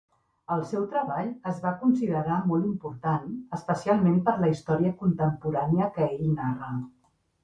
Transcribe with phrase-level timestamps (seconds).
[0.53, 6.25] El seu treball es va considera molt important, especialment per la història contemporània que ell
[6.41, 6.71] narra.